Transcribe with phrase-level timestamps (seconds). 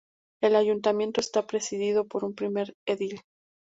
[0.41, 3.21] El ayuntamiento está presidido por un primer edil.